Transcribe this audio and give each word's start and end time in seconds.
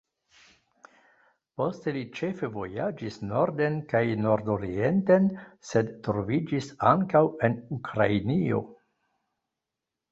Poste 1.61 1.93
li 1.97 2.01
ĉefe 2.19 2.49
vojaĝis 2.55 3.19
norden 3.33 3.77
kaj 3.93 4.03
nordorienten, 4.23 5.29
sed 5.73 5.93
troviĝis 6.09 6.75
ankaŭ 6.95 7.25
en 7.49 7.61
Ukrainio. 7.79 8.67